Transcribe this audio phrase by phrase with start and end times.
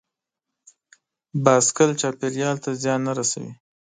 [1.43, 3.51] بایسکل چاپېریال ته زیان نه رسوي.